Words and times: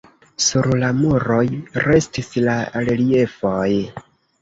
Sur 0.45 0.69
la 0.83 0.89
muroj 1.01 1.45
restis 1.85 2.35
la 2.49 2.59
reliefoj. 2.91 3.73